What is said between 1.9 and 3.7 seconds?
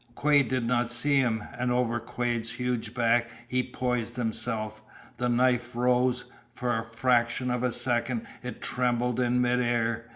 Quade's huge back he